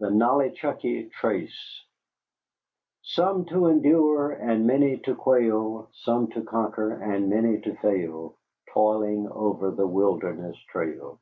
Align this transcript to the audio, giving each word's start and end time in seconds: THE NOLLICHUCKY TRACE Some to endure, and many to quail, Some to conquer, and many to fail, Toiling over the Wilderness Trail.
THE 0.00 0.08
NOLLICHUCKY 0.10 1.10
TRACE 1.10 1.84
Some 3.02 3.44
to 3.50 3.66
endure, 3.66 4.30
and 4.32 4.66
many 4.66 4.96
to 5.00 5.14
quail, 5.14 5.90
Some 5.92 6.28
to 6.28 6.40
conquer, 6.44 6.92
and 6.92 7.28
many 7.28 7.60
to 7.60 7.74
fail, 7.76 8.38
Toiling 8.72 9.28
over 9.30 9.70
the 9.70 9.86
Wilderness 9.86 10.56
Trail. 10.70 11.20